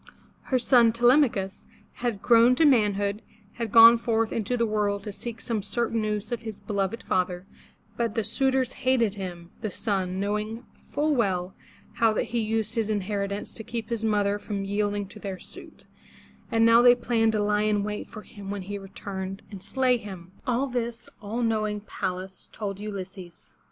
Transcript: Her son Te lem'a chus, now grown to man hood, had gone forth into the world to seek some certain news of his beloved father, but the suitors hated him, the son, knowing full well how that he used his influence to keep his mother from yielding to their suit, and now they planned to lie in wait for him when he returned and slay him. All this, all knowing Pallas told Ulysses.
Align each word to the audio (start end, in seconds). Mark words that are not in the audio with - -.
Her 0.45 0.57
son 0.57 0.91
Te 0.91 1.05
lem'a 1.05 1.29
chus, 1.31 1.67
now 2.01 2.09
grown 2.09 2.55
to 2.55 2.65
man 2.65 2.95
hood, 2.95 3.21
had 3.59 3.71
gone 3.71 3.99
forth 3.99 4.31
into 4.31 4.57
the 4.57 4.65
world 4.65 5.03
to 5.03 5.11
seek 5.11 5.39
some 5.39 5.61
certain 5.61 6.01
news 6.01 6.31
of 6.31 6.41
his 6.41 6.59
beloved 6.59 7.03
father, 7.03 7.45
but 7.97 8.15
the 8.15 8.23
suitors 8.23 8.73
hated 8.81 9.13
him, 9.13 9.51
the 9.61 9.69
son, 9.69 10.19
knowing 10.19 10.65
full 10.89 11.13
well 11.13 11.53
how 11.97 12.13
that 12.13 12.29
he 12.33 12.39
used 12.39 12.73
his 12.73 12.89
influence 12.89 13.53
to 13.53 13.63
keep 13.63 13.89
his 13.89 14.03
mother 14.03 14.39
from 14.39 14.65
yielding 14.65 15.07
to 15.09 15.19
their 15.19 15.37
suit, 15.37 15.85
and 16.51 16.65
now 16.65 16.81
they 16.81 16.95
planned 16.95 17.33
to 17.33 17.39
lie 17.43 17.61
in 17.61 17.83
wait 17.83 18.07
for 18.07 18.23
him 18.23 18.49
when 18.49 18.63
he 18.63 18.79
returned 18.79 19.43
and 19.51 19.61
slay 19.61 19.97
him. 19.97 20.31
All 20.47 20.65
this, 20.65 21.09
all 21.21 21.43
knowing 21.43 21.79
Pallas 21.79 22.49
told 22.51 22.79
Ulysses. 22.79 23.51